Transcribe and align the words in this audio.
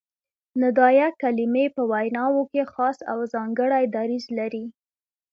ندائیه 0.61 1.07
کلیمې 1.21 1.65
په 1.75 1.81
ویناوو 1.91 2.49
کښي 2.51 2.63
خاص 2.73 2.97
او 3.11 3.19
ځانګړی 3.33 3.83
دریځ 3.95 4.25
لري. 4.39 4.65